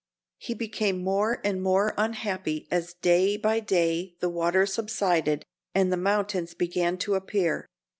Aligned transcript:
He 0.39 0.55
became 0.55 1.03
more 1.03 1.39
and 1.43 1.61
more 1.61 1.93
unhappy 1.95 2.67
as 2.71 2.95
day 2.95 3.37
by 3.37 3.59
day 3.59 4.15
the 4.19 4.29
water 4.29 4.65
subsided 4.65 5.45
and 5.75 5.93
the 5.93 5.95
mountains 5.95 6.55
began 6.55 6.97
to 6.97 7.13
appear. 7.13 7.67